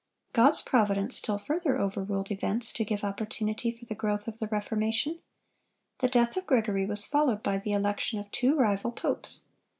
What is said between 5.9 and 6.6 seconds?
The death of